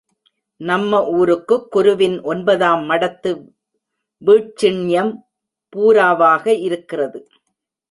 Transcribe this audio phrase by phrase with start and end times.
[0.61, 3.31] நம்ம ஊருக்குக் குருவின் ஒன்பதாம் மடத்து
[4.21, 5.13] வீட்சிண்யம்
[5.75, 7.19] பூராவாக இருக்கிறது.